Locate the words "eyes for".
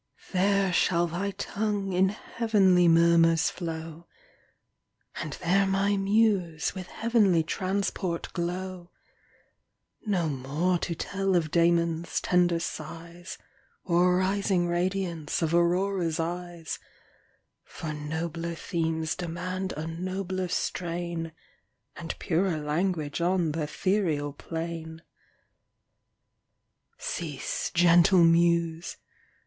16.19-17.93